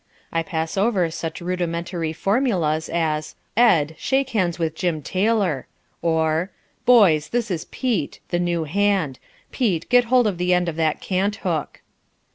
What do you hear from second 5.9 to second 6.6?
or,